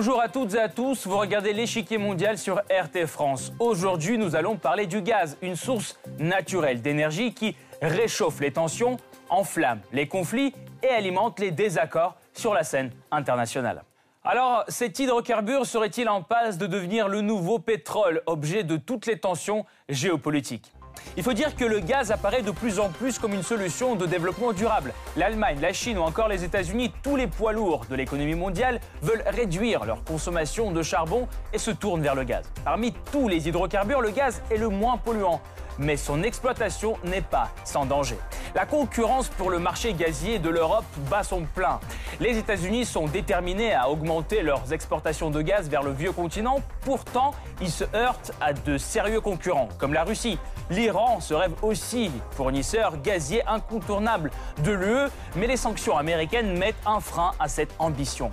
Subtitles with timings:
[0.00, 3.52] Bonjour à toutes et à tous, vous regardez l'échiquier mondial sur RT France.
[3.58, 8.96] Aujourd'hui, nous allons parler du gaz, une source naturelle d'énergie qui réchauffe les tensions,
[9.28, 13.84] enflamme les conflits et alimente les désaccords sur la scène internationale.
[14.24, 19.18] Alors, cet hydrocarbure serait-il en passe de devenir le nouveau pétrole, objet de toutes les
[19.18, 20.72] tensions géopolitiques?
[21.16, 24.06] Il faut dire que le gaz apparaît de plus en plus comme une solution de
[24.06, 24.92] développement durable.
[25.16, 29.24] L'Allemagne, la Chine ou encore les États-Unis, tous les poids lourds de l'économie mondiale veulent
[29.26, 32.44] réduire leur consommation de charbon et se tournent vers le gaz.
[32.64, 35.40] Parmi tous les hydrocarbures, le gaz est le moins polluant
[35.80, 38.16] mais son exploitation n'est pas sans danger.
[38.54, 41.78] La concurrence pour le marché gazier de l'Europe bat son plein.
[42.18, 46.60] Les États-Unis sont déterminés à augmenter leurs exportations de gaz vers le vieux continent.
[46.80, 50.38] Pourtant, ils se heurtent à de sérieux concurrents, comme la Russie.
[50.68, 54.32] L'Iran se rêve aussi fournisseur gazier incontournable
[54.64, 58.30] de l'UE, mais les sanctions américaines mettent un frein à cette ambition.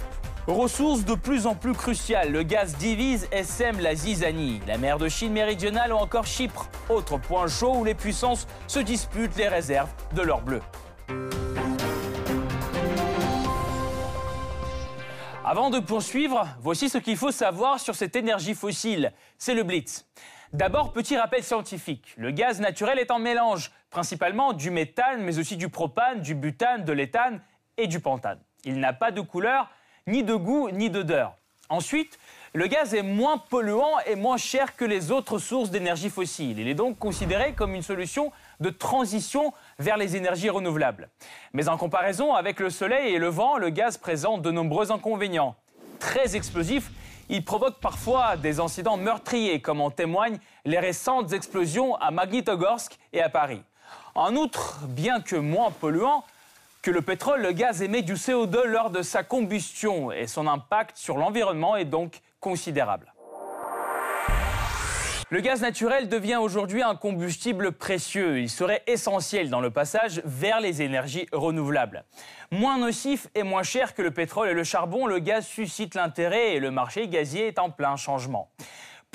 [0.47, 4.61] Ressources de plus en plus cruciales, le gaz divise et sème la zizanie.
[4.65, 8.79] La mer de Chine méridionale ou encore Chypre, autre point chaud où les puissances se
[8.79, 10.61] disputent les réserves de l'or bleu.
[15.43, 19.11] Avant de poursuivre, voici ce qu'il faut savoir sur cette énergie fossile.
[19.37, 20.07] C'est le Blitz.
[20.53, 22.13] D'abord, petit rappel scientifique.
[22.15, 26.85] Le gaz naturel est en mélange, principalement du méthane, mais aussi du propane, du butane,
[26.85, 27.41] de l'éthane
[27.75, 28.39] et du pentane.
[28.63, 29.69] Il n'a pas de couleur
[30.07, 31.35] ni de goût, ni d'odeur.
[31.69, 32.17] Ensuite,
[32.53, 36.59] le gaz est moins polluant et moins cher que les autres sources d'énergie fossile.
[36.59, 41.09] Il est donc considéré comme une solution de transition vers les énergies renouvelables.
[41.53, 45.55] Mais en comparaison avec le soleil et le vent, le gaz présente de nombreux inconvénients.
[45.99, 46.89] Très explosif,
[47.29, 53.21] il provoque parfois des incidents meurtriers, comme en témoignent les récentes explosions à Magnitogorsk et
[53.21, 53.61] à Paris.
[54.15, 56.23] En outre, bien que moins polluant,
[56.87, 60.95] que le pétrole, le gaz émet du CO2 lors de sa combustion et son impact
[60.95, 63.13] sur l'environnement est donc considérable.
[65.29, 68.39] Le gaz naturel devient aujourd'hui un combustible précieux.
[68.39, 72.05] Il serait essentiel dans le passage vers les énergies renouvelables.
[72.51, 76.55] Moins nocif et moins cher que le pétrole et le charbon, le gaz suscite l'intérêt
[76.55, 78.49] et le marché gazier est en plein changement.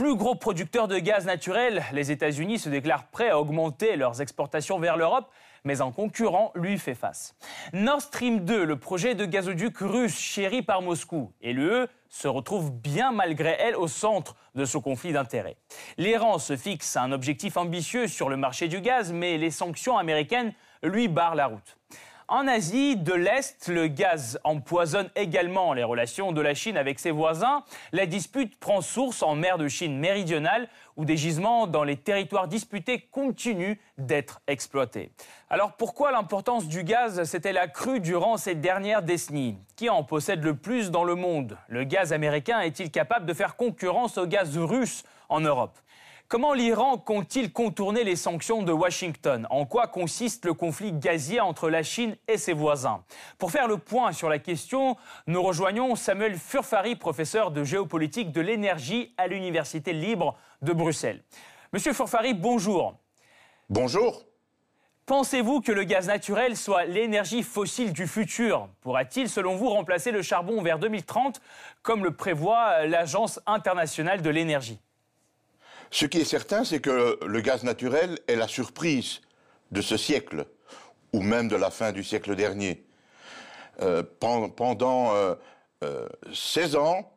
[0.02, 4.80] Plus gros producteur de gaz naturel, les États-Unis se déclarent prêts à augmenter leurs exportations
[4.80, 5.30] vers l'Europe
[5.64, 7.36] mais un concurrent lui fait face.
[7.72, 12.72] Nord Stream 2, le projet de gazoduc russe chéri par Moscou, et l'UE se retrouve
[12.72, 15.56] bien malgré elle au centre de ce conflit d'intérêts.
[15.96, 20.52] L'Iran se fixe un objectif ambitieux sur le marché du gaz, mais les sanctions américaines
[20.82, 21.78] lui barrent la route.
[22.34, 27.10] En Asie de l'Est, le gaz empoisonne également les relations de la Chine avec ses
[27.10, 27.62] voisins.
[27.92, 32.48] La dispute prend source en mer de Chine méridionale, où des gisements dans les territoires
[32.48, 35.12] disputés continuent d'être exploités.
[35.50, 39.58] Alors pourquoi l'importance du gaz s'est-elle accrue durant ces dernières décennies?
[39.76, 41.58] Qui en possède le plus dans le monde?
[41.68, 45.78] Le gaz américain est-il capable de faire concurrence au gaz russe en Europe?
[46.32, 49.46] Comment l'Iran compte-t-il contourner les sanctions de Washington?
[49.50, 53.04] En quoi consiste le conflit gazier entre la Chine et ses voisins?
[53.36, 58.40] Pour faire le point sur la question, nous rejoignons Samuel Furfari, professeur de géopolitique de
[58.40, 61.22] l'énergie à l'Université libre de Bruxelles.
[61.74, 62.94] Monsieur Furfari, bonjour.
[63.68, 64.22] Bonjour.
[65.04, 68.70] Pensez-vous que le gaz naturel soit l'énergie fossile du futur?
[68.80, 71.42] Pourra-t-il, selon vous, remplacer le charbon vers 2030,
[71.82, 74.80] comme le prévoit l'Agence internationale de l'énergie?
[75.92, 79.20] Ce qui est certain, c'est que le gaz naturel est la surprise
[79.70, 80.46] de ce siècle,
[81.12, 82.86] ou même de la fin du siècle dernier.
[83.82, 84.56] Euh, pendant
[85.12, 85.36] 16
[85.84, 85.86] euh,
[86.78, 87.12] euh, ans,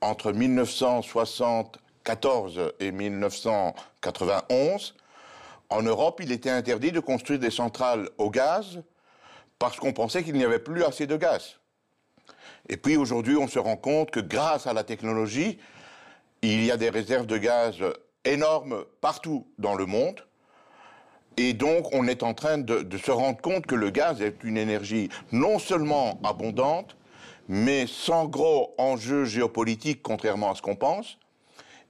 [0.00, 4.94] entre 1974 et 1991,
[5.68, 8.80] en Europe, il était interdit de construire des centrales au gaz
[9.58, 11.56] parce qu'on pensait qu'il n'y avait plus assez de gaz.
[12.68, 15.58] Et puis aujourd'hui, on se rend compte que grâce à la technologie,
[16.52, 17.76] il y a des réserves de gaz
[18.24, 20.20] énormes partout dans le monde.
[21.36, 24.56] Et donc, on est en train de, se rendre compte que le gaz est une
[24.56, 26.96] énergie non seulement abondante,
[27.48, 31.18] mais sans gros enjeux géopolitiques, contrairement à ce qu'on pense,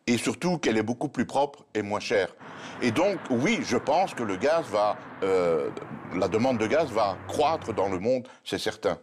[0.09, 2.35] et surtout qu'elle est beaucoup plus propre et moins chère.
[2.83, 5.71] Et donc, oui, je pense que le gaz va, euh,
[6.15, 8.99] la demande de gaz va croître dans le monde, c'est certain.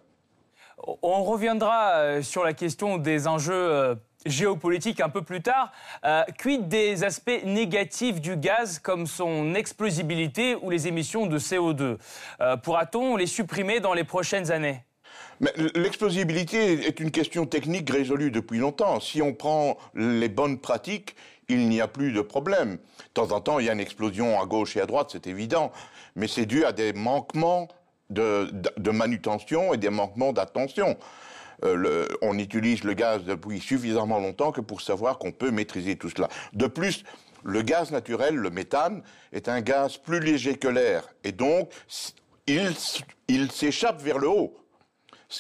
[1.01, 5.71] On reviendra euh, sur la question des enjeux euh, géopolitique un peu plus tard.
[6.05, 11.97] Euh, quid des aspects négatifs du gaz comme son explosibilité ou les émissions de CO2
[12.41, 14.83] euh, Pourra-t-on les supprimer dans les prochaines années?
[15.75, 18.99] L'explosibilité est une question technique résolue depuis longtemps.
[18.99, 21.15] Si on prend les bonnes pratiques,
[21.49, 22.77] il n'y a plus de problème.
[22.77, 25.27] De temps en temps, il y a une explosion à gauche et à droite, c'est
[25.27, 25.71] évident,
[26.15, 27.67] mais c'est dû à des manquements
[28.09, 30.97] de, de manutention et des manquements d'attention.
[31.63, 36.09] Euh, on utilise le gaz depuis suffisamment longtemps que pour savoir qu'on peut maîtriser tout
[36.09, 36.29] cela.
[36.53, 37.03] De plus,
[37.43, 41.03] le gaz naturel, le méthane, est un gaz plus léger que l'air.
[41.23, 41.69] Et donc,
[42.47, 44.57] il, s'échappe vers le haut.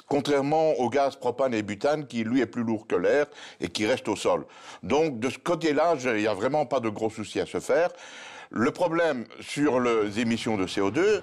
[0.07, 3.27] Contrairement au gaz propane et butane qui, lui, est plus lourd que l'air
[3.59, 4.45] et qui reste au sol.
[4.81, 7.89] Donc, de ce côté-là, il n'y a vraiment pas de gros soucis à se faire.
[8.49, 11.21] Le problème sur les émissions de CO2,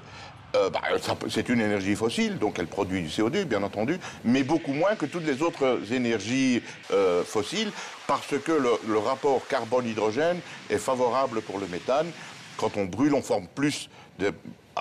[0.56, 0.80] euh, bah,
[1.28, 5.06] c'est une énergie fossile, donc elle produit du CO2, bien entendu, mais beaucoup moins que
[5.06, 7.70] toutes les autres énergies euh, fossiles,
[8.06, 12.10] parce que le, rapport carbone-hydrogène est favorable pour le méthane.
[12.56, 13.88] Quand on brûle, on forme plus
[14.18, 14.32] de...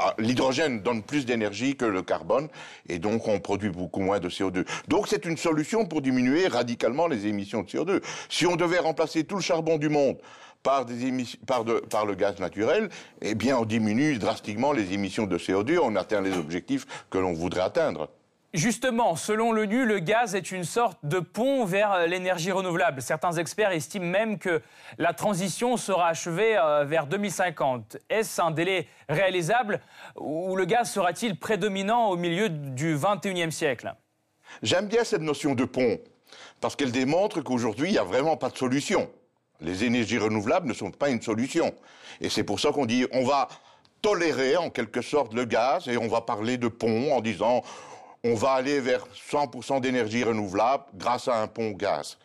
[0.02, 2.48] Ah, l'hydrogène donne plus d'énergie que le carbone,
[2.88, 4.66] et donc on produit beaucoup moins de CO2.
[4.88, 8.02] Donc c'est une solution pour diminuer radicalement les émissions de CO2.
[8.30, 10.16] Si on devait remplacer tout le charbon du monde
[10.64, 12.88] par, le gaz naturel,
[13.22, 17.34] eh bien, on diminue drastiquement les émissions de CO2, on atteint les objectifs que l'on
[17.34, 18.08] voudrait atteindre.
[18.54, 23.00] Justement, selon l'ONU, le gaz est une sorte de pont vers l'énergie renouvelable.
[23.00, 24.64] Certains experts estiment même que
[24.98, 27.98] la transition sera achevée euh, vers 2050.
[28.10, 29.82] Est-ce un délai réalisable
[30.16, 33.94] ou le gaz sera-t-il prédominant au milieu du 21e siècle?
[34.64, 36.00] J'aime bien cette notion de pont
[36.60, 39.12] parce qu'elle démontre qu'aujourd'hui, il n'y a vraiment pas de solution.
[39.62, 41.72] Les énergies renouvelables ne sont pas une solution.
[42.20, 43.48] Et c'est pour ça qu'on dit on va
[44.02, 47.62] tolérer en quelque sorte le gaz et on va parler de pont en disant
[48.24, 52.18] on va aller vers 100% d'énergie renouvelable grâce à un pont gaz.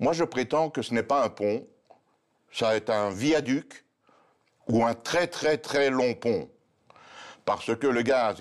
[0.00, 1.66] Moi, je prétends que ce n'est pas un pont,
[2.52, 3.84] ça être un viaduc
[4.68, 6.48] ou un très très très long pont
[7.48, 8.36] parce que le gaz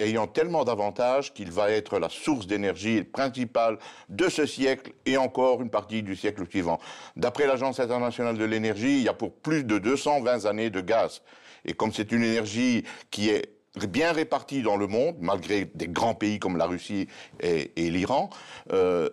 [0.00, 3.78] ayant tellement d'avantages qu'il va être la source d'énergie principale
[4.08, 6.80] de ce siècle et encore une partie du siècle suivant.
[7.14, 11.22] D'après l'Agence internationale de l'énergie, il y a pour plus de 220 années de gaz.
[11.64, 13.52] Et comme c'est une énergie qui est
[13.86, 17.08] bien répartie dans le monde, malgré des grands pays comme la Russie
[17.40, 18.30] et, l'Iran,
[18.72, 19.08] euh,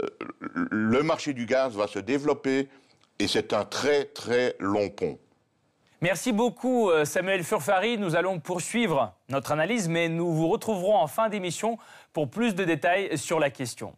[0.72, 2.68] le marché du gaz va se développer
[3.20, 5.18] et c'est un très très long pont.
[6.02, 7.98] Merci beaucoup euh, Samuel Furfari.
[7.98, 11.78] Nous allons poursuivre notre analyse, mais nous vous retrouverons en fin d'émission
[12.14, 13.96] pour plus de détails sur la question.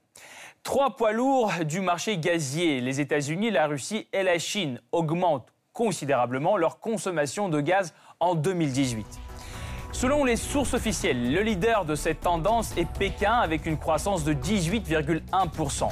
[0.63, 6.57] Trois poids lourds du marché gazier, les États-Unis, la Russie et la Chine, augmentent considérablement
[6.57, 9.26] leur consommation de gaz en 2018.
[9.91, 14.33] Selon les sources officielles, le leader de cette tendance est Pékin avec une croissance de
[14.33, 15.89] 18,1%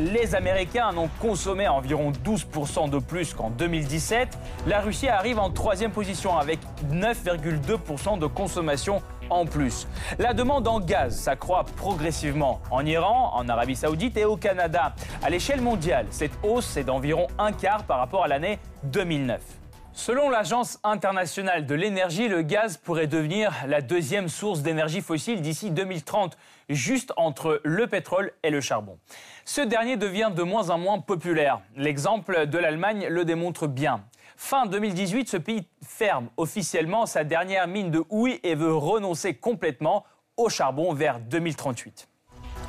[0.00, 4.38] les Américains en ont consommé environ 12% de plus qu'en 2017.
[4.66, 6.60] La Russie arrive en troisième position avec
[6.90, 9.86] 9,2% de consommation en plus.
[10.18, 14.94] La demande en gaz s'accroît progressivement en Iran, en Arabie Saoudite et au Canada.
[15.22, 19.61] À l'échelle mondiale, cette hausse est d'environ un quart par rapport à l'année 2009.
[19.94, 25.70] Selon l'Agence internationale de l'énergie, le gaz pourrait devenir la deuxième source d'énergie fossile d'ici
[25.70, 26.38] 2030,
[26.70, 28.98] juste entre le pétrole et le charbon.
[29.44, 31.60] Ce dernier devient de moins en moins populaire.
[31.76, 34.02] L'exemple de l'Allemagne le démontre bien.
[34.36, 40.04] Fin 2018, ce pays ferme officiellement sa dernière mine de houille et veut renoncer complètement
[40.38, 42.08] au charbon vers 2038.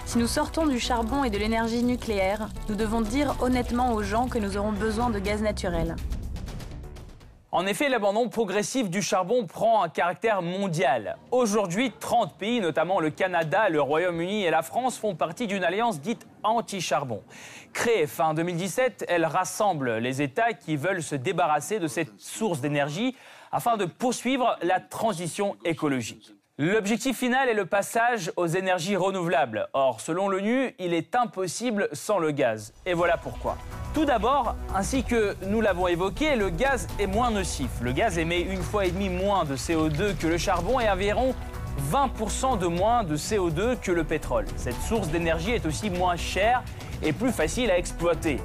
[0.06, 4.28] Si nous sortons du charbon et de l'énergie nucléaire, nous devons dire honnêtement aux gens
[4.28, 5.96] que nous aurons besoin de gaz naturel.
[7.56, 11.18] En effet, l'abandon progressif du charbon prend un caractère mondial.
[11.30, 16.02] Aujourd'hui, 30 pays, notamment le Canada, le Royaume-Uni et la France, font partie d'une alliance
[16.02, 17.22] dite anti-charbon.
[17.72, 23.16] Créée fin 2017, elle rassemble les États qui veulent se débarrasser de cette source d'énergie
[23.52, 26.34] afin de poursuivre la transition écologique.
[26.60, 29.70] L'objectif final est le passage aux énergies renouvelables.
[29.74, 32.76] Or, selon l'ONU, il est impossible sans le gaz.
[32.86, 33.58] Et voilà pourquoi.
[33.96, 37.72] Tout d'abord, ainsi que nous l'avons évoqué, le gaz est moins nocif.
[37.82, 41.34] Le gaz émet une fois et demie moins de CO2 que le charbon et environ
[41.92, 44.46] 20% de moins de CO2 que le pétrole.
[44.56, 46.62] Cette source d'énergie est aussi moins chère
[47.02, 48.40] et plus facile à exploiter.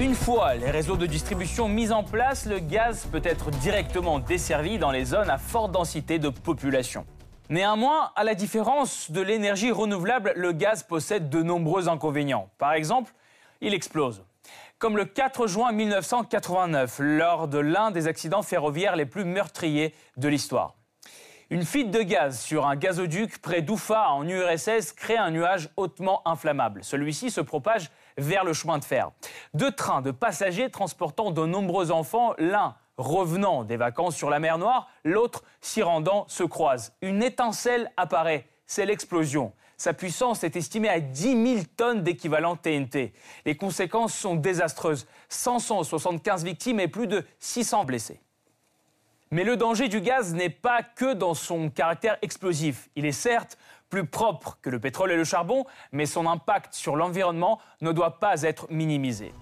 [0.00, 4.78] Une fois les réseaux de distribution mis en place, le gaz peut être directement desservi
[4.78, 7.04] dans les zones à forte densité de population.
[7.52, 12.48] Néanmoins, à la différence de l'énergie renouvelable, le gaz possède de nombreux inconvénients.
[12.56, 13.12] Par exemple,
[13.60, 14.24] il explose.
[14.78, 20.28] Comme le 4 juin 1989, lors de l'un des accidents ferroviaires les plus meurtriers de
[20.28, 20.76] l'histoire.
[21.50, 26.26] Une fuite de gaz sur un gazoduc près d'Oufa en URSS crée un nuage hautement
[26.26, 26.82] inflammable.
[26.82, 29.10] Celui-ci se propage vers le chemin de fer.
[29.52, 34.58] Deux trains de passagers transportant de nombreux enfants, l'un revenant des vacances sur la mer
[34.58, 36.94] Noire, l'autre s'y rendant se croise.
[37.02, 39.52] Une étincelle apparaît, c'est l'explosion.
[39.76, 43.12] Sa puissance est estimée à 10 000 tonnes d'équivalent TNT.
[43.44, 45.08] Les conséquences sont désastreuses.
[45.28, 48.20] 575 victimes et plus de 600 blessés.
[49.32, 52.90] Mais le danger du gaz n'est pas que dans son caractère explosif.
[52.94, 53.58] Il est certes
[53.88, 58.20] plus propre que le pétrole et le charbon, mais son impact sur l'environnement ne doit
[58.20, 59.32] pas être minimisé.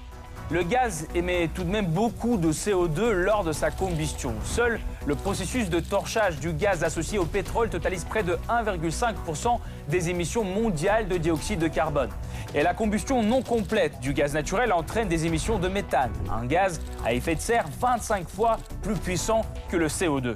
[0.50, 4.34] Le gaz émet tout de même beaucoup de CO2 lors de sa combustion.
[4.42, 10.10] Seul le processus de torchage du gaz associé au pétrole totalise près de 1,5% des
[10.10, 12.10] émissions mondiales de dioxyde de carbone.
[12.52, 16.80] Et la combustion non complète du gaz naturel entraîne des émissions de méthane, un gaz
[17.04, 20.34] à effet de serre 25 fois plus puissant que le CO2.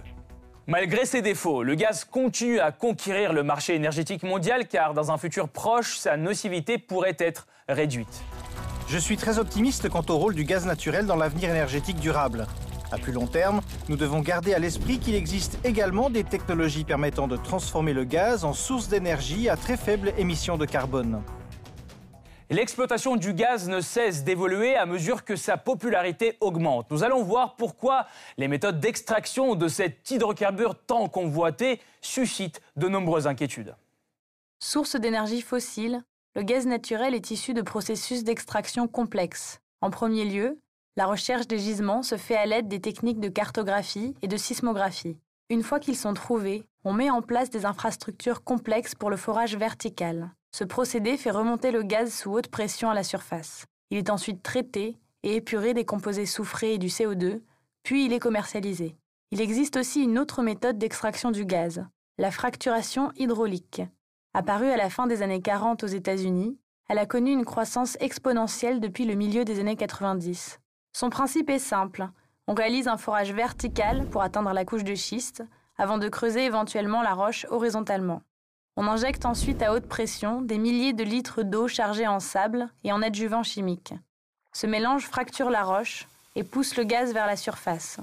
[0.68, 5.18] Malgré ses défauts, le gaz continue à conquérir le marché énergétique mondial car dans un
[5.18, 8.22] futur proche, sa nocivité pourrait être réduite.
[8.86, 12.46] Je suis très optimiste quant au rôle du gaz naturel dans l'avenir énergétique durable.
[12.92, 17.26] À plus long terme, nous devons garder à l'esprit qu'il existe également des technologies permettant
[17.26, 21.22] de transformer le gaz en source d'énergie à très faible émission de carbone.
[22.50, 26.90] L'exploitation du gaz ne cesse d'évoluer à mesure que sa popularité augmente.
[26.90, 33.26] Nous allons voir pourquoi les méthodes d'extraction de cet hydrocarbure tant convoité suscitent de nombreuses
[33.26, 33.74] inquiétudes.
[34.60, 36.04] Source d'énergie fossile,
[36.36, 39.60] le gaz naturel est issu de processus d'extraction complexes.
[39.80, 40.58] En premier lieu,
[40.96, 45.16] la recherche des gisements se fait à l'aide des techniques de cartographie et de sismographie.
[45.48, 49.56] Une fois qu'ils sont trouvés, on met en place des infrastructures complexes pour le forage
[49.56, 50.32] vertical.
[50.50, 53.64] Ce procédé fait remonter le gaz sous haute pression à la surface.
[53.90, 57.42] Il est ensuite traité et épuré des composés soufrés et du CO2,
[57.84, 58.96] puis il est commercialisé.
[59.30, 61.84] Il existe aussi une autre méthode d'extraction du gaz,
[62.18, 63.82] la fracturation hydraulique.
[64.36, 68.80] Apparue à la fin des années 40 aux États-Unis, elle a connu une croissance exponentielle
[68.80, 70.58] depuis le milieu des années 90.
[70.92, 72.08] Son principe est simple.
[72.48, 75.44] On réalise un forage vertical pour atteindre la couche de schiste,
[75.78, 78.22] avant de creuser éventuellement la roche horizontalement.
[78.76, 82.92] On injecte ensuite à haute pression des milliers de litres d'eau chargée en sable et
[82.92, 83.94] en adjuvants chimiques.
[84.52, 88.00] Ce mélange fracture la roche et pousse le gaz vers la surface.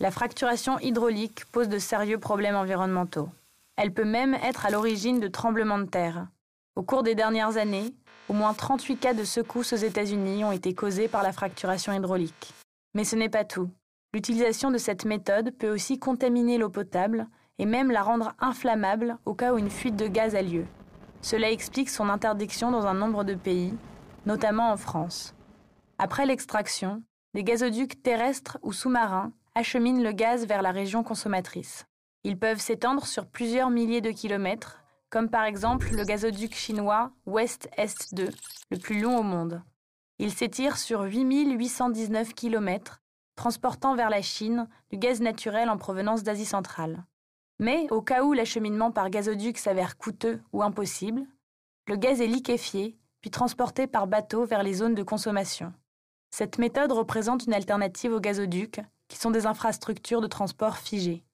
[0.00, 3.30] La fracturation hydraulique pose de sérieux problèmes environnementaux.
[3.76, 6.28] Elle peut même être à l'origine de tremblements de terre.
[6.76, 7.94] Au cours des dernières années,
[8.28, 12.54] au moins 38 cas de secousses aux États-Unis ont été causés par la fracturation hydraulique.
[12.94, 13.70] Mais ce n'est pas tout.
[14.14, 17.26] L'utilisation de cette méthode peut aussi contaminer l'eau potable
[17.58, 20.66] et même la rendre inflammable au cas où une fuite de gaz a lieu.
[21.22, 23.74] Cela explique son interdiction dans un nombre de pays,
[24.26, 25.34] notamment en France.
[25.98, 27.02] Après l'extraction,
[27.34, 31.86] des gazoducs terrestres ou sous-marins acheminent le gaz vers la région consommatrice.
[32.24, 38.14] Ils peuvent s'étendre sur plusieurs milliers de kilomètres, comme par exemple le gazoduc chinois West-Est
[38.14, 38.28] 2,
[38.70, 39.60] le plus long au monde.
[40.18, 43.02] Il s'étire sur 8819 km,
[43.34, 47.04] transportant vers la Chine du gaz naturel en provenance d'Asie centrale.
[47.58, 51.26] Mais au cas où l'acheminement par gazoduc s'avère coûteux ou impossible,
[51.88, 55.72] le gaz est liquéfié puis transporté par bateau vers les zones de consommation.
[56.30, 61.24] Cette méthode représente une alternative aux gazoducs, qui sont des infrastructures de transport figées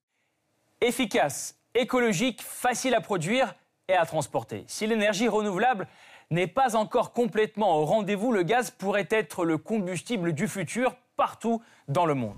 [0.80, 3.54] efficace, écologique, facile à produire
[3.88, 4.64] et à transporter.
[4.66, 5.88] Si l'énergie renouvelable
[6.30, 11.62] n'est pas encore complètement au rendez-vous, le gaz pourrait être le combustible du futur partout
[11.88, 12.37] dans le monde.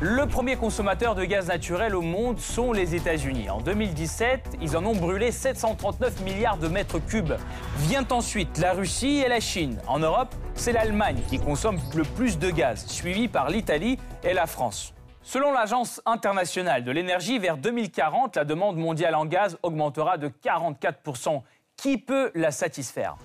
[0.00, 3.50] Le premier consommateur de gaz naturel au monde sont les États-Unis.
[3.50, 7.34] En 2017, ils en ont brûlé 739 milliards de mètres cubes.
[7.78, 9.80] Vient ensuite la Russie et la Chine.
[9.88, 14.46] En Europe, c'est l'Allemagne qui consomme le plus de gaz, suivi par l'Italie et la
[14.46, 14.94] France.
[15.24, 21.42] Selon l'Agence internationale de l'énergie, vers 2040, la demande mondiale en gaz augmentera de 44%.
[21.76, 23.16] Qui peut la satisfaire?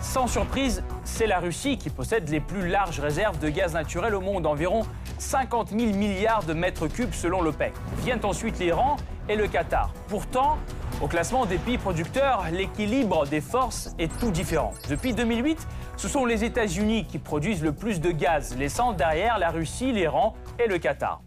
[0.00, 4.20] Sans surprise, c'est la Russie qui possède les plus larges réserves de gaz naturel au
[4.20, 4.82] monde, environ
[5.18, 7.72] 50 000 milliards de mètres cubes selon l'OPEC.
[7.98, 8.96] Viennent ensuite l'Iran
[9.28, 9.92] et le Qatar.
[10.08, 10.58] Pourtant,
[11.00, 14.74] au classement des pays producteurs, l'équilibre des forces est tout différent.
[14.90, 19.50] Depuis 2008, ce sont les États-Unis qui produisent le plus de gaz, laissant derrière la
[19.50, 21.22] Russie, l'Iran et le Qatar.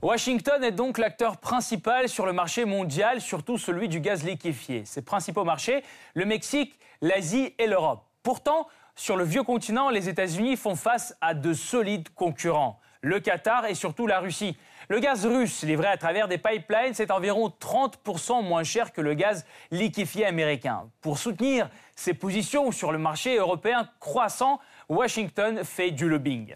[0.00, 4.84] Washington est donc l'acteur principal sur le marché mondial, surtout celui du gaz liquéfié.
[4.84, 5.82] Ses principaux marchés,
[6.14, 8.04] le Mexique, l'Asie et l'Europe.
[8.22, 13.66] Pourtant, sur le vieux continent, les États-Unis font face à de solides concurrents, le Qatar
[13.66, 14.56] et surtout la Russie.
[14.88, 19.14] Le gaz russe livré à travers des pipelines, c'est environ 30% moins cher que le
[19.14, 20.88] gaz liquéfié américain.
[21.00, 26.54] Pour soutenir ses positions sur le marché européen croissant, Washington fait du lobbying.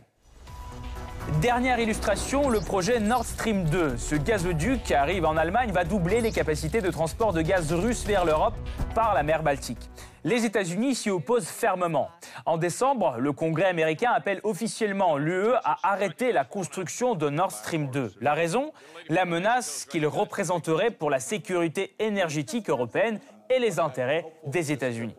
[1.40, 3.96] Dernière illustration, le projet Nord Stream 2.
[3.96, 8.04] Ce gazoduc qui arrive en Allemagne va doubler les capacités de transport de gaz russe
[8.04, 8.54] vers l'Europe
[8.94, 9.90] par la mer Baltique.
[10.24, 12.10] Les États-Unis s'y opposent fermement.
[12.46, 17.90] En décembre, le Congrès américain appelle officiellement l'UE à arrêter la construction de Nord Stream
[17.90, 18.12] 2.
[18.20, 18.72] La raison?
[19.08, 23.18] La menace qu'il représenterait pour la sécurité énergétique européenne
[23.50, 25.16] et les intérêts des États-Unis.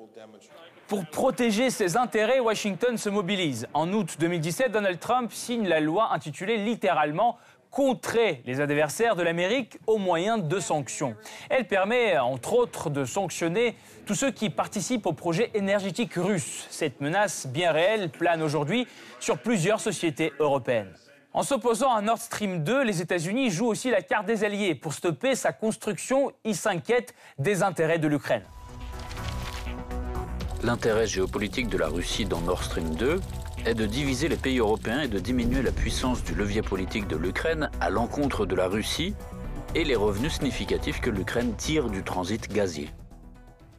[0.87, 3.67] Pour protéger ses intérêts, Washington se mobilise.
[3.73, 7.37] En août 2017, Donald Trump signe la loi intitulée littéralement
[7.71, 11.15] contrer les adversaires de l'Amérique au moyen de sanctions.
[11.49, 13.75] Elle permet, entre autres, de sanctionner
[14.05, 16.67] tous ceux qui participent au projet énergétique russe.
[16.69, 18.85] Cette menace bien réelle plane aujourd'hui
[19.19, 20.93] sur plusieurs sociétés européennes.
[21.33, 24.75] En s'opposant à Nord Stream 2, les États-Unis jouent aussi la carte des alliés.
[24.75, 28.43] Pour stopper sa construction, ils s'inquiètent des intérêts de l'Ukraine.
[30.63, 33.19] L'intérêt géopolitique de la Russie dans Nord Stream 2
[33.65, 37.17] est de diviser les pays européens et de diminuer la puissance du levier politique de
[37.17, 39.13] l'Ukraine à l'encontre de la Russie
[39.75, 42.89] et les revenus significatifs que l'Ukraine tire du transit gazier.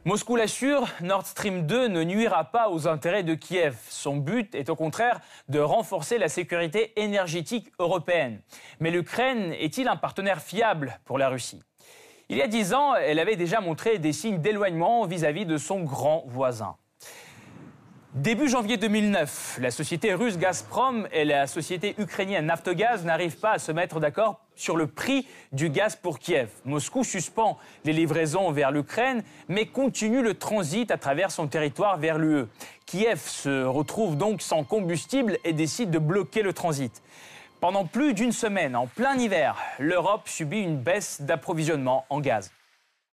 [0.03, 3.75] Moscou l'assure, Nord Stream 2 ne nuira pas aux intérêts de Kiev.
[3.89, 8.41] Son but est au contraire de renforcer la sécurité énergétique européenne.
[8.79, 11.63] Mais l'Ukraine est-il un partenaire fiable pour la Russie?
[12.27, 15.81] Il y a dix ans, elle avait déjà montré des signes d'éloignement vis-à-vis de son
[15.81, 16.75] grand voisin.
[18.15, 23.59] Début janvier 2009, la société russe Gazprom et la société ukrainienne Naftogaz n'arrivent pas à
[23.59, 26.49] se mettre d'accord sur le prix du gaz pour Kiev.
[26.63, 32.17] Moscou suspend les livraisons vers l'Ukraine, mais continue le transit à travers son territoire vers
[32.17, 32.45] l'UE.
[32.87, 37.03] Kiev se retrouve donc sans combustible et décide de bloquer le transit.
[37.65, 42.51] Pendant plus d'une semaine, en plein hiver, l'Europe subit une baisse d'approvisionnement en gaz.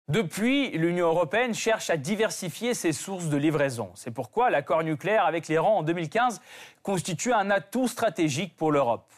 [0.07, 3.89] Depuis, l'Union européenne cherche à diversifier ses sources de livraison.
[3.95, 6.41] C'est pourquoi l'accord nucléaire avec l'Iran en 2015
[6.83, 9.11] constitue un atout stratégique pour l'Europe.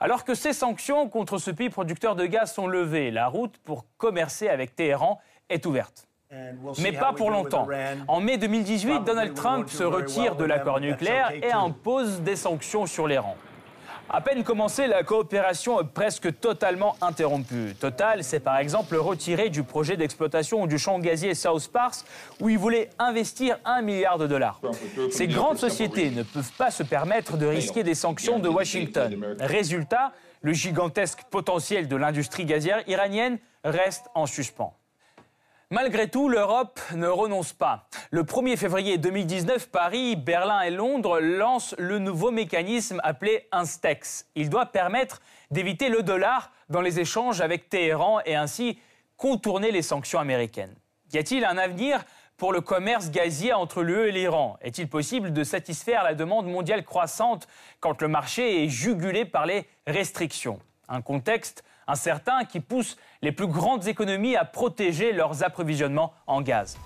[0.00, 3.86] Alors que ces sanctions contre ce pays producteur de gaz sont levées, la route pour
[3.98, 6.08] commercer avec Téhéran est ouverte.
[6.80, 7.68] Mais pas pour longtemps.
[8.08, 13.06] En mai 2018, Donald Trump se retire de l'accord nucléaire et impose des sanctions sur
[13.06, 13.36] l'Iran.
[14.10, 17.74] À peine commencée, la coopération est presque totalement interrompue.
[17.80, 21.94] Total s'est par exemple retiré du projet d'exploitation du champ gazier South Pars
[22.40, 24.60] où il voulait investir un milliard de dollars.
[25.10, 29.36] Ces grandes sociétés ne peuvent pas se permettre de risquer des sanctions de Washington.
[29.40, 34.76] Résultat, le gigantesque potentiel de l'industrie gazière iranienne reste en suspens.
[35.72, 37.88] Malgré tout, l'Europe ne renonce pas.
[38.10, 44.26] Le 1er février 2019, Paris, Berlin et Londres lancent le nouveau mécanisme appelé Instex.
[44.34, 48.78] Il doit permettre d'éviter le dollar dans les échanges avec Téhéran et ainsi
[49.16, 50.74] contourner les sanctions américaines.
[51.14, 52.04] Y a-t-il un avenir
[52.36, 54.58] pour le commerce gazier entre l'UE et l'Iran?
[54.60, 57.48] Est-il possible de satisfaire la demande mondiale croissante
[57.80, 60.60] quand le marché est jugulé par les restrictions?
[60.90, 66.78] Un contexte incertain qui pousse les plus grandes économies à protéger leurs approvisionnements en gaz.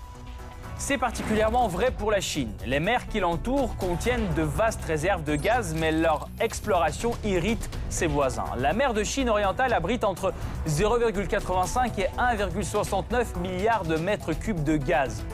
[0.79, 2.53] C'est particulièrement vrai pour la Chine.
[2.65, 8.05] Les mers qui l'entourent contiennent de vastes réserves de gaz, mais leur exploration irrite ses
[8.05, 8.45] voisins.
[8.57, 10.33] La mer de Chine orientale abrite entre
[10.67, 15.25] 0,85 et 1,69 milliards de mètres cubes de gaz.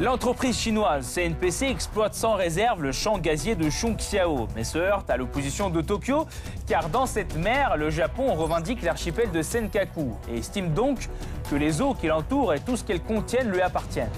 [0.00, 5.16] L'entreprise chinoise CNPC exploite sans réserve le champ gazier de Chongqiao, mais se heurte à
[5.16, 6.26] l'opposition de Tokyo,
[6.66, 11.08] car dans cette mer, le Japon revendique l'archipel de Senkaku et estime donc
[11.48, 14.10] que les eaux qui l'entourent et tout ce qu'elles contiennent lui appartiennent.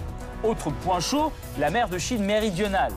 [0.43, 2.93] Autre point chaud, la mer de Chine méridionale.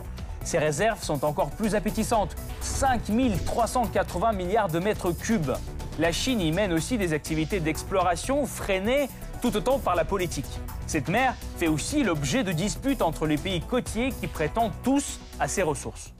[0.45, 5.51] Ses réserves sont encore plus appétissantes, 5380 milliards de mètres cubes.
[5.99, 9.09] La Chine y mène aussi des activités d'exploration freinées
[9.41, 10.59] tout autant par la politique.
[10.87, 15.47] Cette mer fait aussi l'objet de disputes entre les pays côtiers qui prétendent tous à
[15.47, 16.13] ses ressources.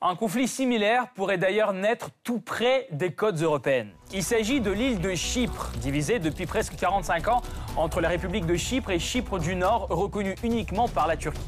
[0.00, 3.90] Un conflit similaire pourrait d'ailleurs naître tout près des côtes européennes.
[4.12, 7.42] Il s'agit de l'île de Chypre, divisée depuis presque 45 ans
[7.76, 11.40] entre la République de Chypre et Chypre du Nord, reconnue uniquement par la Turquie.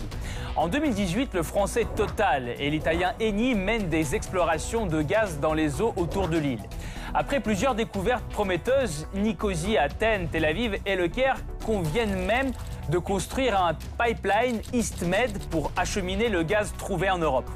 [0.57, 5.81] En 2018, le français Total et l'italien Eni mènent des explorations de gaz dans les
[5.81, 6.63] eaux autour de l'île.
[7.13, 12.53] Après plusieurs découvertes prometteuses, Nicosie, Athènes, Tel Aviv et Le Caire conviennent même
[12.89, 17.51] de construire un pipeline EastMed pour acheminer le gaz trouvé en Europe.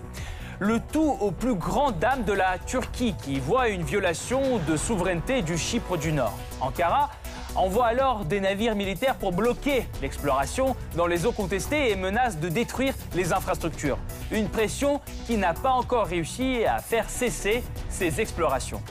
[0.59, 5.43] Le tout au plus grand dam de la Turquie qui voit une violation de souveraineté
[5.43, 6.37] du Chypre du Nord.
[6.61, 7.11] Ankara
[7.55, 12.49] envoie alors des navires militaires pour bloquer l'exploration dans les eaux contestées et menace de
[12.49, 13.99] détruire les infrastructures.
[14.33, 18.83] Une pression qui n'a pas encore réussi à faire cesser ces explorations.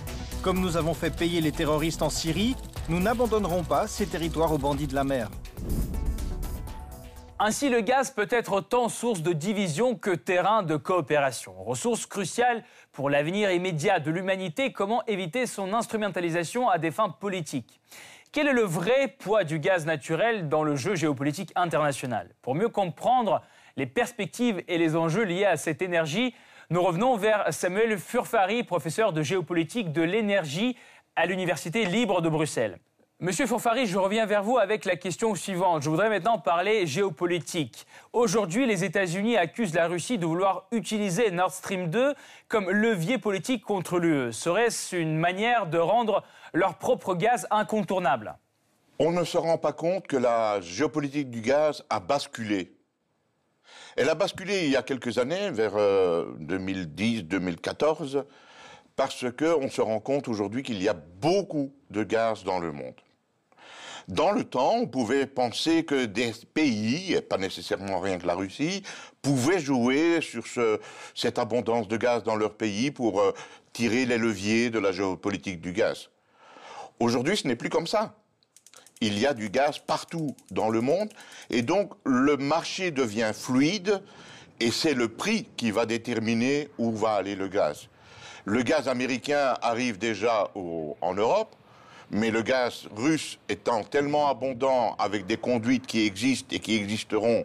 [0.43, 2.57] Comme nous avons fait payer les terroristes en Syrie,
[2.89, 5.29] nous n'abandonnerons pas ces territoires aux bandits de la mer.
[7.39, 11.53] Ainsi, le gaz peut être autant source de division que terrain de coopération.
[11.63, 17.79] Ressource cruciale pour l'avenir immédiat de l'humanité, comment éviter son instrumentalisation à des fins politiques?
[18.33, 22.35] Quel est le vrai poids du gaz naturel dans le jeu géopolitique international?
[22.41, 23.41] Pour mieux comprendre
[23.77, 26.35] les perspectives et les enjeux liés à cette énergie,
[26.69, 30.77] nous revenons vers Samuel Furfari, professeur de géopolitique de l'énergie
[31.15, 32.79] à l'Université libre de Bruxelles.
[33.19, 35.83] Monsieur Fonfari, je reviens vers vous avec la question suivante.
[35.83, 37.85] Je voudrais maintenant parler géopolitique.
[38.11, 42.15] Aujourd'hui, les États-Unis accusent la Russie de vouloir utiliser Nord Stream 2
[42.47, 44.33] comme levier politique contre l'UE.
[44.33, 46.23] Serait-ce une manière de rendre
[46.53, 48.35] leur propre gaz incontournable?
[48.99, 52.73] On ne se rend pas compte que la géopolitique du gaz a basculé.
[53.95, 58.23] Elle a basculé il y a quelques années, vers 2010-2014, euh,
[58.95, 62.95] parce qu'on se rend compte aujourd'hui qu'il y a beaucoup de gaz dans le monde.
[64.07, 68.35] Dans le temps, on pouvait penser que des pays, et pas nécessairement rien que la
[68.35, 68.83] Russie,
[69.21, 70.43] pouvaient jouer sur
[71.15, 73.33] cette abondance de gaz dans leur pays pour euh,
[73.71, 76.09] tirer les leviers de la géopolitique du gaz.
[76.99, 78.15] Aujourd'hui, ce n'est plus comme ça.
[79.05, 81.09] Il y a du gaz partout dans le monde
[81.49, 84.01] et donc le marché devient fluide
[84.61, 87.89] et c'est le prix qui va déterminer où va aller le gaz.
[88.45, 91.53] Le gaz américain arrive déjà en Europe
[92.11, 97.43] mais le gaz russe étant tellement abondant avec des conduites qui existent et qui existeront,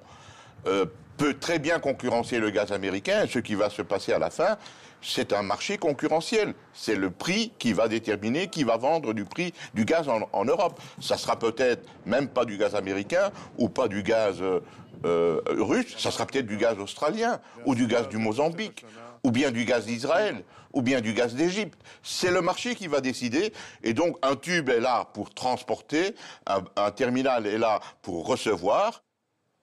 [0.68, 0.86] euh,
[1.18, 3.26] peut très bien concurrencer le gaz américain.
[3.28, 4.56] ce qui va se passer à la fin,
[5.02, 6.54] c'est un marché concurrentiel.
[6.72, 10.80] C'est le prix qui va déterminer qui va vendre du prix du gaz en, Europe.
[11.02, 14.60] Ça sera peut-être même pas du gaz américain ou pas du gaz euh,
[15.04, 18.84] euh, russe, ça sera peut-être du gaz australien ou du gaz du Mozambique
[19.24, 21.78] ou bien du gaz d'Israël, ou bien du gaz d'Égypte.
[22.02, 23.52] C'est le marché qui va décider.
[23.82, 26.14] Et donc, un tube est là pour transporter,
[26.46, 29.02] un, terminal est là pour recevoir,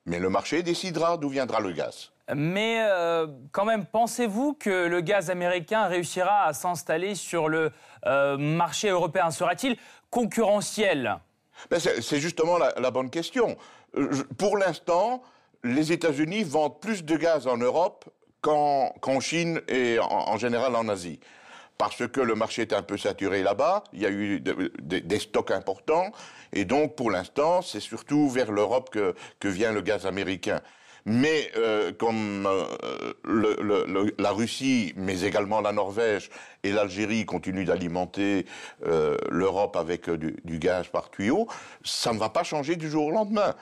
[0.06, 2.12] mais le marché décidera d'où viendra le gaz.
[2.34, 7.72] Mais euh, quand même, pensez-vous que le gaz américain réussira à s'installer sur le
[8.06, 9.30] euh, marché européen?
[9.30, 9.78] Sera-t-il
[10.10, 11.18] concurrentiel?
[11.70, 13.58] Ben, C'est justement la, bonne question.
[13.96, 15.22] Euh, pour l'instant,
[15.63, 18.06] les États-Unis vendent plus de gaz en Europe
[18.41, 21.20] qu'en Chine et en, général en Asie.
[21.77, 25.51] Parce que le marché est un peu saturé là-bas, il y a eu des stocks
[25.51, 26.11] importants,
[26.53, 30.61] et donc pour l'instant, c'est surtout vers l'Europe que, vient le gaz américain.
[31.07, 36.31] Mais euh, comme euh, la Russie, mais également la Norvège
[36.63, 38.47] et l'Algérie continuent d'alimenter
[38.88, 41.47] euh, l'Europe avec du, du, gaz par tuyau,
[41.83, 43.53] ça ne va pas changer du jour au lendemain.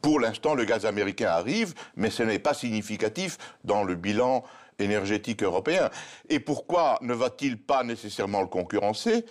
[0.00, 4.42] Pour l'instant, le gaz américain arrive, mais ce n'est pas significatif dans le bilan
[4.78, 5.90] énergétique européen.
[6.28, 9.24] Et pourquoi ne va-t-il pas nécessairement le concurrencer?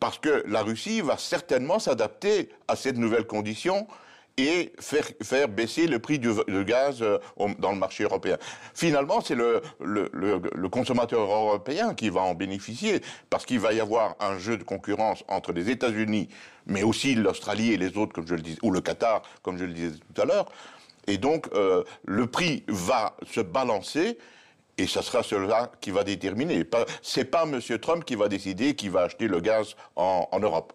[0.00, 3.86] Parce que la Russie va certainement s'adapter à cette nouvelle condition
[4.36, 6.32] et faire, faire baisser le prix du,
[6.64, 7.18] gaz euh,
[7.58, 8.36] dans le marché européen.
[8.74, 14.16] Finalement, c'est le, le, consommateur européen qui va en bénéficier, parce qu'il va y avoir
[14.18, 16.28] un jeu de concurrence entre les États-Unis,
[16.66, 19.64] mais aussi l'Australie et les autres, comme je le disais, ou le Qatar, comme je
[19.64, 20.50] le disais tout à l'heure.
[21.06, 24.18] Et donc, euh, le prix va se balancer.
[24.76, 26.64] Et ce sera cela qui va déterminer.
[27.02, 27.60] C'est pas M.
[27.80, 30.72] Trump qui va décider qui va acheter le gaz en Europe.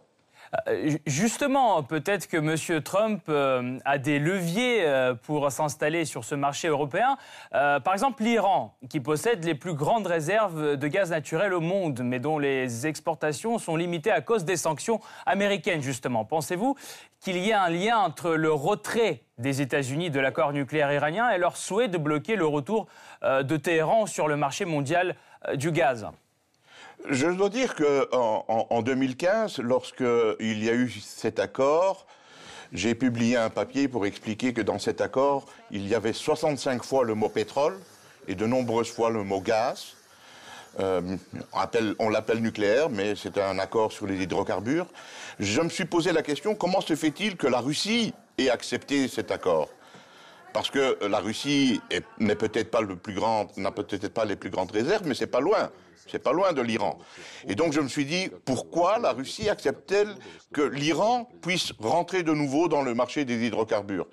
[0.68, 2.82] Euh, justement, peut-être que M.
[2.82, 7.18] Trump euh, a des leviers euh, pour s'installer sur ce marché européen.
[7.52, 12.20] par exemple, l'Iran, qui possède les plus grandes réserves de gaz naturel au monde, mais
[12.20, 16.26] dont les exportations sont limitées à cause des sanctions américaines, justement.
[16.26, 16.76] Pensez-vous
[17.20, 21.38] qu'il y a un lien entre le retrait des États-Unis de l'accord nucléaire iranien et
[21.38, 22.88] leur souhait de bloquer le retour
[23.24, 25.16] de Téhéran sur le marché mondial
[25.56, 26.08] du gaz?
[27.08, 32.06] Je dois dire qu'en en, 2015, lorsqu'il y a eu cet accord,
[32.74, 37.04] j'ai publié un papier pour expliquer que dans cet accord, il y avait 65 fois
[37.04, 37.80] le mot pétrole
[38.28, 39.96] et de nombreuses fois le mot gaz.
[40.80, 41.18] Euh,
[41.98, 44.86] on l'appelle nucléaire, mais c'est un accord sur les hydrocarbures.
[45.40, 49.32] Je me suis posé la question comment se fait-il que la Russie ait accepté cet
[49.32, 49.70] accord?
[50.54, 51.80] Parce que la Russie
[52.20, 52.82] n'est peut-être pas
[53.58, 55.70] n'a peut-être pas les plus grandes réserves, mais c'est pas loin.
[56.08, 56.98] C'est pas loin de l'Iran.
[57.48, 60.16] Et donc je me suis dit, pourquoi la Russie accepte-t-elle
[60.52, 64.08] que l'Iran puisse rentrer de nouveau dans le marché des hydrocarbures?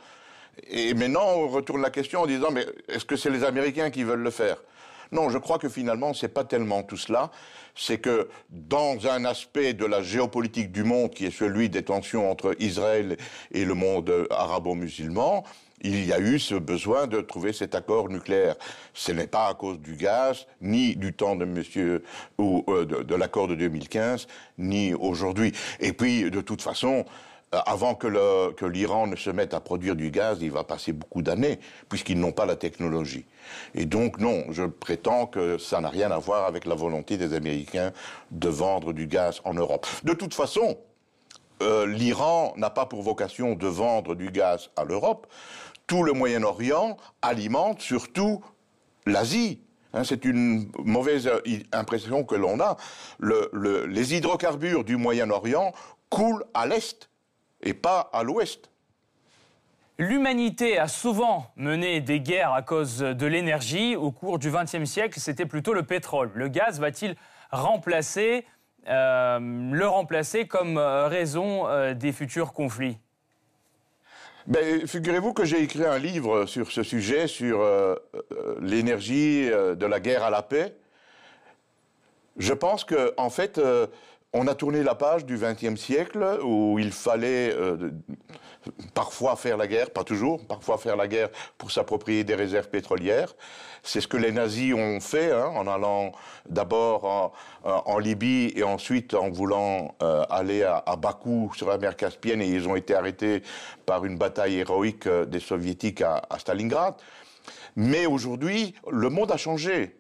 [0.68, 4.05] Et maintenant, on retourne la question en disant, mais est-ce que c'est les Américains qui
[4.05, 4.57] veulent le faire?
[5.12, 7.31] Non, je crois que finalement, c'est pas tellement tout cela.
[7.75, 12.31] C'est que dans un aspect de la géopolitique du monde, qui est celui des tensions
[12.31, 13.16] entre Israël
[13.53, 15.44] et le monde arabo-musulman,
[15.83, 18.57] il y a eu ce besoin de trouver cet accord nucléaire.
[18.95, 22.03] Ce n'est pas à cause du gaz, ni du temps de monsieur,
[22.39, 24.27] ou euh, de, l'accord de 2015,
[24.59, 25.53] ni aujourd'hui.
[25.81, 27.05] Et puis, de toute façon,
[27.55, 31.23] euh, avant que l'Iran ne se mette à produire du gaz, il va passer beaucoup
[31.23, 31.59] d'années,
[31.89, 33.27] puisqu'ils n'ont pas la technologie.
[33.75, 37.35] Et donc, non, je prétends que ça n'a rien à voir avec la volonté des
[37.35, 37.93] Américains
[38.31, 39.87] de vendre du gaz en Europe.
[40.05, 40.79] De toute façon,
[41.62, 45.27] euh, l'Iran n'a pas pour vocation de vendre du gaz à l'Europe
[45.87, 48.42] tout le Moyen-Orient alimente surtout
[49.07, 49.61] l'Asie.
[49.92, 51.31] Hein, c'est une mauvaise
[51.72, 52.77] impression que l'on a.
[53.20, 55.72] les hydrocarbures du Moyen-Orient
[56.11, 57.09] coulent à l'est
[57.62, 58.70] et pas à l'ouest.
[59.99, 63.96] L'humanité a souvent mené des guerres à cause de l'énergie.
[63.96, 66.31] Au cours du XXe siècle, c'était plutôt le pétrole.
[66.35, 67.16] Le gaz va-t-il
[67.51, 68.44] remplacer,
[68.88, 72.99] euh, le remplacer comme euh, raison euh, des futurs conflits?
[74.46, 77.64] Ben, Figurez-vous que j'ai écrit un livre sur ce sujet, sur
[78.61, 80.74] l'énergie de la guerre à la paix.
[82.37, 83.61] Je pense qu'en en fait,
[84.37, 87.90] on a tourné la page du XXe siècle où il fallait euh,
[88.92, 93.35] parfois faire la guerre, pas toujours, parfois faire la guerre pour s'approprier des réserves pétrolières.
[93.83, 96.12] C'est ce que les nazis ont fait hein, en allant
[96.49, 97.33] d'abord
[97.64, 102.49] en, Libye et ensuite en voulant euh, aller à, Bakou sur la mer Caspienne et
[102.49, 103.42] ils ont été arrêtés
[103.87, 106.94] par une bataille héroïque euh, des soviétiques à Stalingrad.
[107.75, 109.96] Mais aujourd'hui, le monde a changé.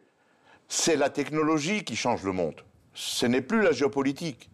[0.68, 2.60] C'est la technologie qui change le monde
[2.96, 4.48] ce n'est plus la géopolitique.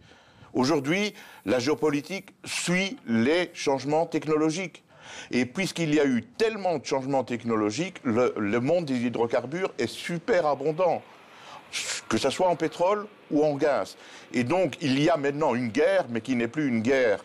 [0.52, 1.14] Aujourd'hui,
[1.46, 4.82] la géopolitique suit les changements technologiques.
[5.30, 10.46] Et puisqu'il y a eu tellement de changements technologiques, le, monde des hydrocarbures est super
[10.46, 11.02] abondant,
[12.08, 13.96] que ce soit en pétrole ou en gaz.
[14.34, 17.24] Et donc, il y a maintenant une guerre, mais qui n'est plus une guerre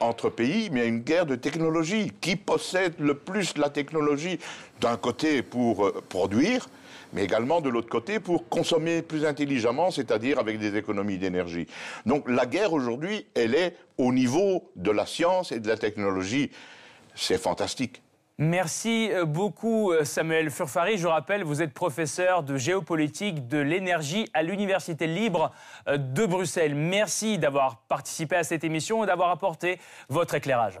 [0.00, 2.12] entre pays, mais une guerre de technologie.
[2.20, 4.38] Qui possède le plus la technologie
[4.80, 6.68] d'un côté pour euh, produire
[7.14, 11.66] mais également de l'autre côté pour consommer plus intelligemment, c'est-à-dire avec des économies d'énergie.
[12.04, 16.50] Donc la guerre aujourd'hui, elle est au niveau de la science et de la technologie.
[17.14, 18.02] C'est fantastique.
[18.36, 20.98] Merci euh, beaucoup euh, Samuel Furfari.
[20.98, 25.52] Je rappelle, vous êtes professeur de géopolitique de l'énergie à l'Université libre
[25.86, 26.74] euh, de Bruxelles.
[26.74, 30.80] Merci d'avoir participé à cette émission et d'avoir apporté votre éclairage.